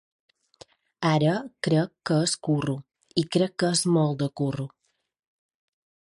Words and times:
Ara, 1.09 1.33
crec 1.67 1.93
que 2.11 2.17
és 2.29 2.33
curro 2.49 2.75
i 3.23 3.27
crec 3.37 3.55
que 3.65 3.71
és 3.79 3.85
molt 3.99 4.19
de 4.25 4.31
curro. 4.43 4.69